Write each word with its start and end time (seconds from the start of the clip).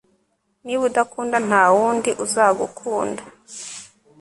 niba 0.63 0.83
udakunda, 0.89 1.37
nta 1.47 1.63
wundi 1.75 2.09
uzagukunda 2.25 3.21